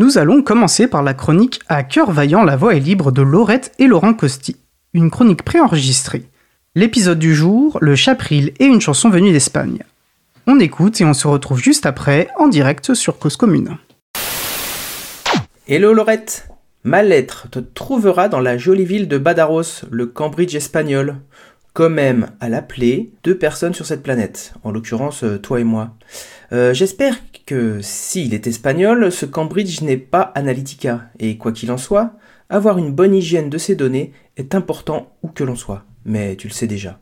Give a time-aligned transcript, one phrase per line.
[0.00, 3.72] Nous allons commencer par la chronique À cœur vaillant, la voix est libre de Laurette
[3.80, 4.54] et Laurent Costi.
[4.94, 6.22] Une chronique préenregistrée.
[6.76, 9.82] L'épisode du jour, le chapril et une chanson venue d'Espagne.
[10.46, 13.76] On écoute et on se retrouve juste après en direct sur Cause Commune.
[15.66, 16.48] Hello Laurette
[16.84, 21.16] Ma lettre te trouvera dans la jolie ville de Badaros, le Cambridge espagnol.
[21.78, 25.94] Comme même à l'appeler deux personnes sur cette planète, en l'occurrence euh, toi et moi.
[26.50, 27.14] Euh, j'espère
[27.46, 32.14] que s'il est espagnol, ce Cambridge n'est pas Analytica, et quoi qu'il en soit,
[32.50, 36.48] avoir une bonne hygiène de ses données est important où que l'on soit, mais tu
[36.48, 36.98] le sais déjà.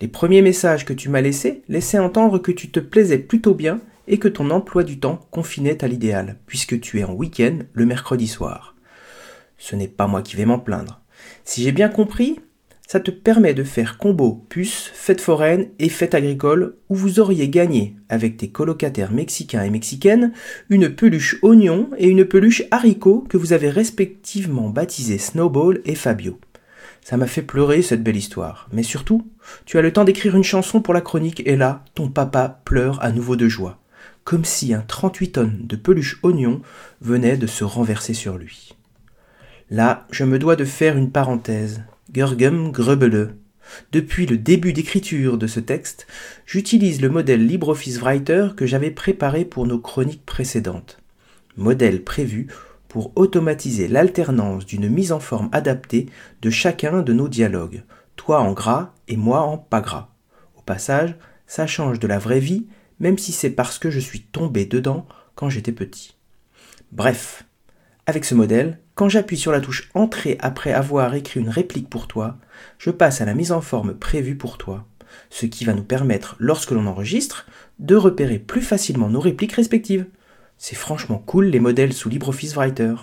[0.00, 3.78] Les premiers messages que tu m'as laissés laissaient entendre que tu te plaisais plutôt bien
[4.08, 7.86] et que ton emploi du temps confinait à l'idéal, puisque tu es en week-end le
[7.86, 8.74] mercredi soir.
[9.58, 11.02] Ce n'est pas moi qui vais m'en plaindre.
[11.44, 12.40] Si j'ai bien compris,
[12.92, 17.48] ça te permet de faire combo puce, fête foraine et fête agricole où vous auriez
[17.48, 20.34] gagné, avec tes colocataires mexicains et mexicaines,
[20.68, 26.38] une peluche oignon et une peluche haricot que vous avez respectivement baptisé Snowball et Fabio.
[27.00, 29.26] Ça m'a fait pleurer cette belle histoire, mais surtout,
[29.64, 33.02] tu as le temps d'écrire une chanson pour la chronique et là, ton papa pleure
[33.02, 33.80] à nouveau de joie,
[34.24, 36.60] comme si un 38 tonnes de peluche oignon
[37.00, 38.76] venait de se renverser sur lui.
[39.70, 43.36] Là, je me dois de faire une parenthèse Gurgum Grubele.
[43.92, 46.06] Depuis le début d'écriture de ce texte,
[46.46, 50.98] j'utilise le modèle LibreOffice Writer que j'avais préparé pour nos chroniques précédentes.
[51.56, 52.48] Modèle prévu
[52.88, 56.06] pour automatiser l'alternance d'une mise en forme adaptée
[56.42, 57.84] de chacun de nos dialogues,
[58.16, 60.10] toi en gras et moi en pas gras.
[60.56, 61.16] Au passage,
[61.46, 62.66] ça change de la vraie vie,
[62.98, 65.06] même si c'est parce que je suis tombé dedans
[65.36, 66.16] quand j'étais petit.
[66.90, 67.44] Bref,
[68.06, 72.08] avec ce modèle, quand j'appuie sur la touche Entrée après avoir écrit une réplique pour
[72.08, 72.38] toi,
[72.78, 74.86] je passe à la mise en forme prévue pour toi,
[75.30, 77.46] ce qui va nous permettre, lorsque l'on enregistre,
[77.78, 80.06] de repérer plus facilement nos répliques respectives.
[80.58, 82.94] C'est franchement cool les modèles sous LibreOffice Writer.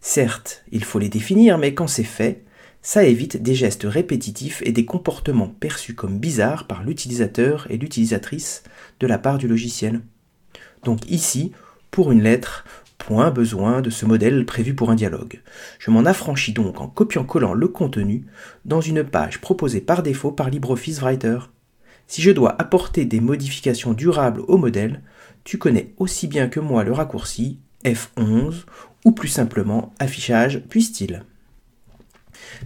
[0.00, 2.44] Certes, il faut les définir, mais quand c'est fait,
[2.80, 8.62] ça évite des gestes répétitifs et des comportements perçus comme bizarres par l'utilisateur et l'utilisatrice
[9.00, 10.00] de la part du logiciel.
[10.84, 11.52] Donc ici,
[11.90, 12.64] pour une lettre,
[12.98, 15.40] point besoin de ce modèle prévu pour un dialogue.
[15.78, 18.26] Je m'en affranchis donc en copiant-collant le contenu
[18.64, 21.38] dans une page proposée par défaut par LibreOffice Writer.
[22.06, 25.02] Si je dois apporter des modifications durables au modèle,
[25.44, 28.64] tu connais aussi bien que moi le raccourci F11
[29.04, 31.24] ou plus simplement affichage puis style.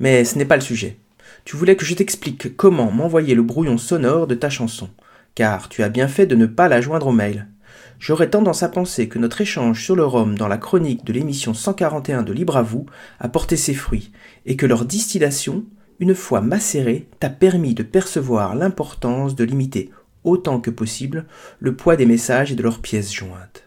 [0.00, 0.98] Mais ce n'est pas le sujet.
[1.44, 4.90] Tu voulais que je t'explique comment m'envoyer le brouillon sonore de ta chanson,
[5.34, 7.48] car tu as bien fait de ne pas la joindre au mail.
[7.98, 11.52] J'aurais tendance à penser que notre échange sur le rhum dans la chronique de l'émission
[11.52, 12.86] 141 de Libre à vous
[13.18, 14.12] a porté ses fruits,
[14.46, 15.64] et que leur distillation,
[15.98, 19.90] une fois macérée, t'a permis de percevoir l'importance de limiter
[20.22, 21.26] autant que possible
[21.58, 23.64] le poids des messages et de leurs pièces jointes.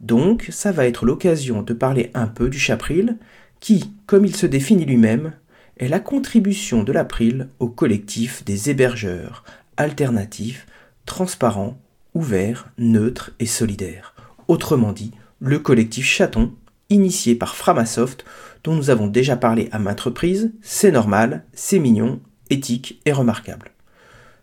[0.00, 3.18] Donc, ça va être l'occasion de parler un peu du Chapril,
[3.60, 5.32] qui, comme il se définit lui-même,
[5.78, 9.44] est la contribution de l'April au collectif des hébergeurs
[9.76, 10.66] alternatifs,
[11.04, 11.78] transparents
[12.16, 14.14] ouvert, neutre et solidaire.
[14.48, 16.52] Autrement dit, le collectif Chaton,
[16.88, 18.24] initié par Framasoft,
[18.64, 23.70] dont nous avons déjà parlé à maintes reprises, c'est normal, c'est mignon, éthique et remarquable.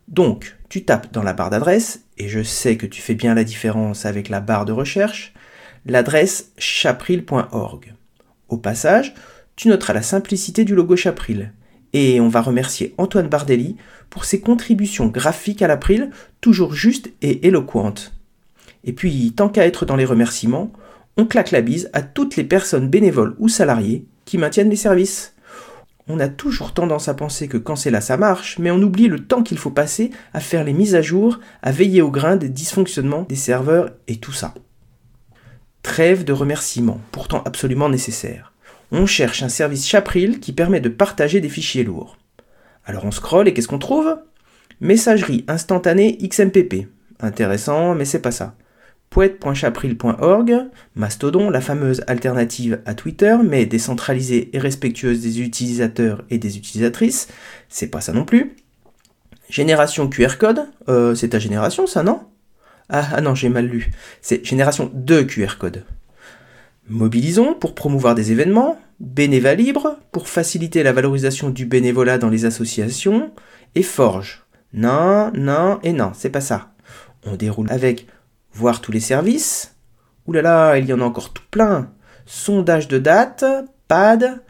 [0.08, 3.44] Donc, tu tapes dans la barre d'adresse, et je sais que tu fais bien la
[3.44, 5.34] différence avec la barre de recherche,
[5.88, 7.96] l'adresse chapril.org.
[8.50, 9.16] Au passage,
[9.56, 11.52] tu noteras la simplicité du logo Chapril,
[11.94, 13.78] et on va remercier Antoine Bardelli
[14.10, 16.10] pour ses contributions graphiques à l'April,
[16.42, 18.14] toujours justes et éloquentes.
[18.84, 20.72] Et puis, tant qu'à être dans les remerciements,
[21.18, 25.36] on claque la bise à toutes les personnes bénévoles ou salariées qui maintiennent les services.
[26.08, 29.08] On a toujours tendance à penser que quand c'est là ça marche, mais on oublie
[29.08, 32.36] le temps qu'il faut passer à faire les mises à jour, à veiller au grain
[32.36, 34.54] des dysfonctionnements des serveurs et tout ça.
[35.82, 38.53] Trêve de remerciements, pourtant absolument nécessaires
[38.94, 42.18] on cherche un service Chapril qui permet de partager des fichiers lourds.
[42.86, 44.18] Alors on scrolle et qu'est-ce qu'on trouve?
[44.80, 46.88] Messagerie instantanée XMPP.
[47.20, 48.56] Intéressant, mais c'est pas ça.
[49.10, 56.58] Poète.chapril.org, Mastodon, la fameuse alternative à Twitter, mais décentralisée et respectueuse des utilisateurs et des
[56.58, 57.28] utilisatrices,
[57.70, 58.56] c'est pas ça non plus.
[59.50, 62.22] Génération QR code, euh, c'est ta génération ça, non?
[62.90, 63.92] Ah, ah non, j'ai mal lu.
[64.22, 65.84] C'est génération de QR code.
[66.90, 72.46] Mobilisons pour promouvoir des événements, Bénéva Libre pour faciliter la valorisation du bénévolat dans les
[72.46, 73.32] associations,
[73.76, 74.44] et Forge.
[74.74, 76.74] Non, non et non, c'est pas ça.
[77.26, 78.08] On déroule avec
[78.54, 79.76] voir tous les services.
[80.28, 81.90] Ouh là là, il y en a encore tout plein.
[82.26, 83.46] Sondage de date,
[83.88, 84.42] pad,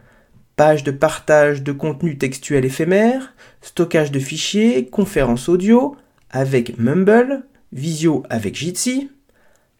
[0.56, 5.96] page de partage de contenu textuel éphémère, stockage de fichiers, conférence audio
[6.32, 9.12] avec Mumble, visio avec Jitsi.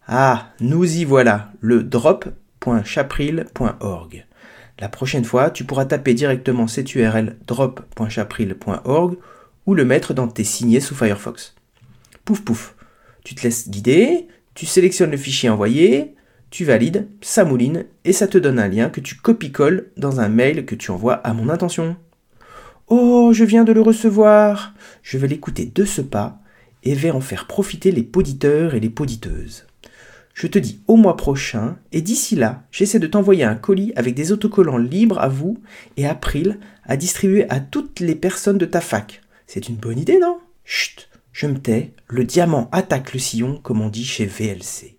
[0.08, 2.26] Ah, nous y voilà, le drop
[4.80, 9.18] La prochaine fois, tu pourras taper directement cette URL drop.chapril.org
[9.66, 11.56] ou le mettre dans tes signés sous Firefox.
[12.26, 12.76] Pouf pouf,
[13.24, 16.16] tu te laisses guider, tu sélectionnes le fichier envoyé,
[16.50, 20.30] tu valides, ça mouline et ça te donne un lien que tu copies-colles dans un
[20.30, 21.96] mail que tu envoies à mon intention.
[22.88, 24.74] Oh, je viens de le recevoir.
[25.02, 26.40] Je vais l'écouter de ce pas
[26.84, 29.66] et vais en faire profiter les poditeurs et les poditeuses.
[30.34, 34.16] Je te dis au mois prochain, et d'ici là, j'essaie de t'envoyer un colis avec
[34.16, 35.60] des autocollants libres à vous
[35.96, 39.22] et April à distribuer à toutes les personnes de ta fac.
[39.46, 40.40] C'est une bonne idée, non?
[40.66, 44.98] Chut, je me tais, le diamant attaque le sillon, comme on dit chez VLC.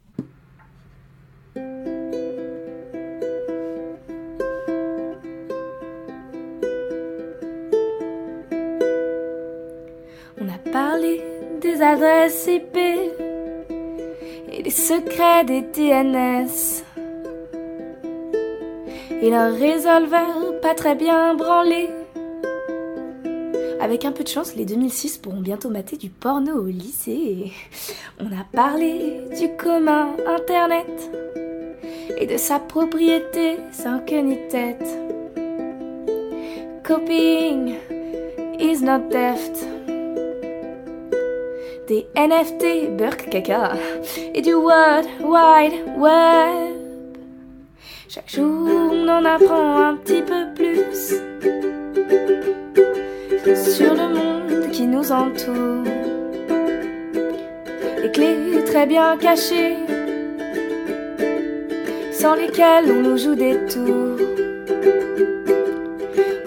[10.41, 11.21] On a parlé
[11.61, 13.24] des adresses IP
[14.65, 16.83] des secrets des DNS.
[19.21, 21.91] Et leur résolveur pas très bien branlé.
[23.81, 27.53] Avec un peu de chance, les 2006 pourront bientôt mater du porno au lycée.
[28.19, 31.11] On a parlé du commun Internet
[32.19, 34.89] et de sa propriété sans queue ni tête.
[36.83, 37.75] Copying
[38.59, 39.84] is not deft.
[41.87, 43.73] Des NFT, Burke Caca
[44.35, 46.77] et du World Wide Web.
[48.09, 51.11] Chaque jour, on en apprend un petit peu plus
[53.55, 55.85] sur le monde qui nous entoure.
[58.03, 59.77] Les clés très bien cachées,
[62.13, 64.17] sans lesquelles on nous joue des tours.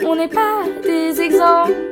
[0.04, 1.87] On n'est pas des exemples,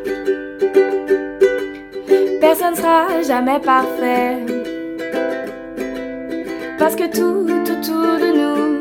[2.76, 4.38] personne sera jamais parfait.
[6.78, 8.76] Parce que tout autour de nous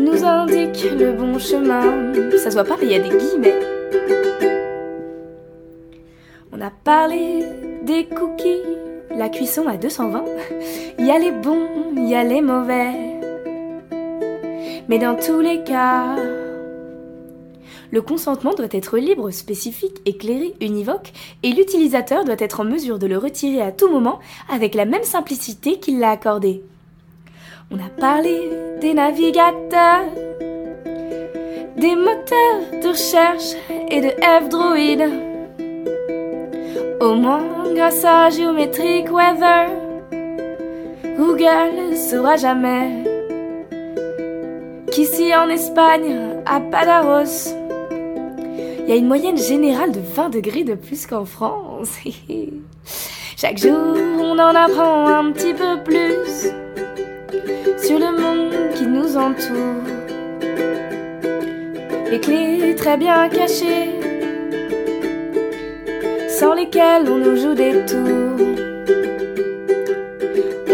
[0.00, 2.12] nous indique le bon chemin.
[2.38, 3.60] Ça se voit pas, mais il y a des guillemets.
[6.52, 7.44] On a parlé
[7.82, 8.62] des cookies,
[9.16, 10.24] la cuisson à 220.
[10.98, 11.66] Il y a les bons,
[11.96, 12.92] il y a les mauvais.
[14.88, 16.16] Mais dans tous les cas,
[17.92, 21.12] le consentement doit être libre, spécifique, éclairé, univoque,
[21.42, 24.18] et l'utilisateur doit être en mesure de le retirer à tout moment
[24.50, 26.62] avec la même simplicité qu'il l'a accordé.
[27.70, 28.50] On a parlé
[28.80, 30.06] des navigateurs,
[31.76, 33.52] des moteurs de recherche
[33.90, 35.10] et de F-Droid.
[37.00, 37.42] Au moins,
[37.74, 39.68] grâce à Geometric Weather,
[41.18, 43.04] Google saura jamais
[44.92, 46.16] qu'ici en Espagne,
[46.46, 47.61] à Padaros,
[48.84, 51.98] il y a une moyenne générale de 20 degrés de plus qu'en France.
[53.36, 56.50] Chaque jour, on en apprend un petit peu plus
[57.78, 59.82] sur le monde qui nous entoure.
[62.10, 63.90] Les clés très bien cachées,
[66.28, 68.46] sans lesquelles on nous joue des tours.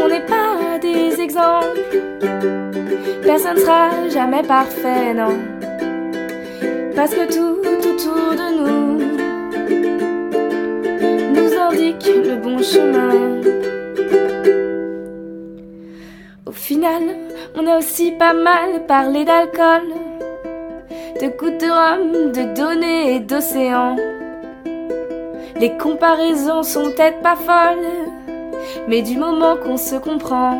[0.00, 1.81] On n'est pas des exemples,
[3.22, 5.38] personne sera jamais parfait, non.
[6.96, 8.99] Parce que tout autour de nous
[11.35, 13.41] nous indique le bon chemin.
[16.47, 17.03] Au final,
[17.56, 19.88] on a aussi pas mal parlé d'alcool,
[21.21, 23.97] de gouttes de rhum, de données et d'océans.
[25.59, 27.88] Les comparaisons sont peut-être pas folles,
[28.88, 30.57] mais du moment qu'on se comprend,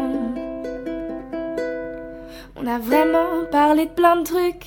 [2.61, 4.66] on a vraiment parlé de plein de trucs,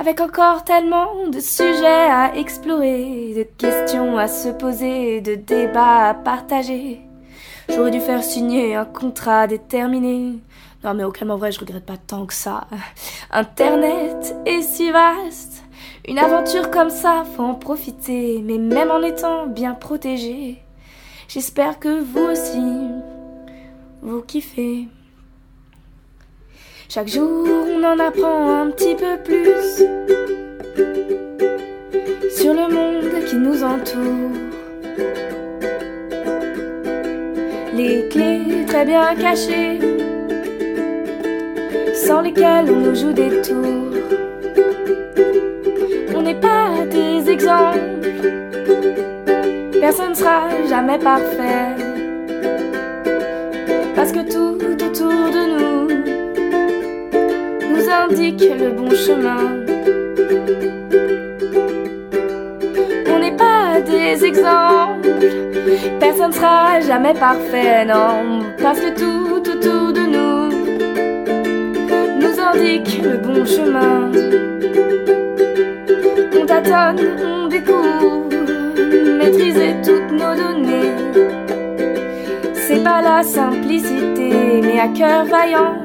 [0.00, 6.14] avec encore tellement de sujets à explorer, de questions à se poser, de débats à
[6.14, 7.02] partager.
[7.68, 10.38] J'aurais dû faire signer un contrat déterminé.
[10.82, 12.66] Non mais aucunement vrai, je regrette pas tant que ça.
[13.30, 15.64] Internet est si vaste.
[16.08, 20.62] Une aventure comme ça, faut en profiter, mais même en étant bien protégé.
[21.28, 22.88] J'espère que vous aussi,
[24.00, 24.88] vous kiffez.
[26.92, 29.86] Chaque jour, on en apprend un petit peu plus
[32.36, 34.32] sur le monde qui nous entoure.
[37.76, 39.78] Les clés très bien cachées,
[41.94, 43.94] sans lesquelles on nous joue des tours.
[46.16, 47.78] On n'est pas des exemples,
[49.80, 51.68] personne sera jamais parfait.
[53.94, 55.79] Parce que tout autour de nous
[57.90, 59.64] nous indique le bon chemin.
[63.12, 65.08] On n'est pas des exemples,
[65.98, 68.44] personne sera jamais parfait, non.
[68.62, 70.00] Parce que tout autour de
[72.20, 74.10] nous indique le bon chemin.
[76.40, 78.28] On tâtonne, on découvre,
[79.18, 80.94] maîtriser toutes nos données.
[82.54, 85.79] C'est pas la simplicité, mais à cœur vaillant,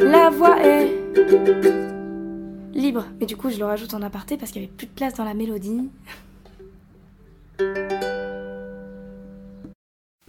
[0.00, 0.90] la voix est
[2.72, 3.04] libre.
[3.20, 5.14] Mais du coup, je le rajoute en aparté parce qu'il n'y avait plus de place
[5.14, 5.90] dans la mélodie.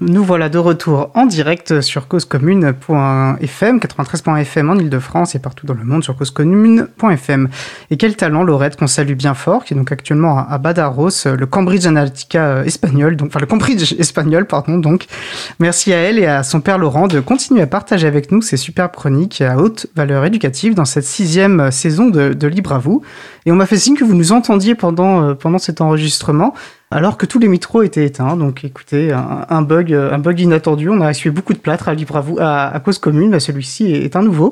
[0.03, 5.84] Nous voilà de retour en direct sur causecommune.fm, 93.fm en Ile-de-France et partout dans le
[5.84, 7.50] monde sur causecommune.fm.
[7.91, 11.46] Et quel talent Laurette qu'on salue bien fort, qui est donc actuellement à Badaros, le
[11.46, 15.05] Cambridge Analytica espagnol, donc, enfin le Cambridge espagnol, pardon, donc.
[15.60, 18.58] Merci à elle et à son père Laurent de continuer à partager avec nous ces
[18.58, 23.03] superbes chroniques à haute valeur éducative dans cette sixième saison de, de Libre à vous.
[23.46, 26.55] Et on m'a fait signe que vous nous entendiez pendant, euh, pendant cet enregistrement
[26.91, 28.36] alors que tous les micros étaient éteints.
[28.36, 30.89] Donc écoutez, un, bug, un bug inattendu.
[30.89, 33.39] On a reçu beaucoup de plâtre à libre à cause commune.
[33.39, 34.39] Celui-ci est, un nouveau.